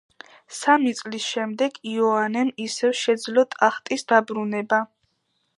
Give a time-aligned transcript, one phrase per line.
[0.59, 4.85] სამი წლის შემდეგ იოანემ ისევ შეძლო ტახტის დაბრუნება.